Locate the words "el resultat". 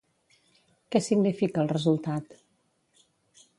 1.65-2.35